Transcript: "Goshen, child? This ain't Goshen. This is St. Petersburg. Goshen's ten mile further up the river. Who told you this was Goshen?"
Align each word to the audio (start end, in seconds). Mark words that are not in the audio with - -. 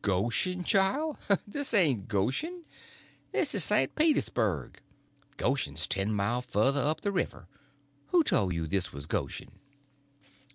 "Goshen, 0.00 0.64
child? 0.64 1.18
This 1.46 1.74
ain't 1.74 2.08
Goshen. 2.08 2.64
This 3.32 3.54
is 3.54 3.64
St. 3.64 3.94
Petersburg. 3.94 4.80
Goshen's 5.36 5.86
ten 5.86 6.10
mile 6.10 6.40
further 6.40 6.80
up 6.80 7.02
the 7.02 7.12
river. 7.12 7.48
Who 8.06 8.22
told 8.24 8.54
you 8.54 8.66
this 8.66 8.94
was 8.94 9.04
Goshen?" 9.06 9.58